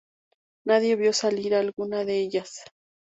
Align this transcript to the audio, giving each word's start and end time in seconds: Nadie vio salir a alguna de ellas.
Nadie 0.69 0.95
vio 1.01 1.11
salir 1.13 1.53
a 1.53 1.59
alguna 1.59 2.03
de 2.05 2.17
ellas. 2.21 2.59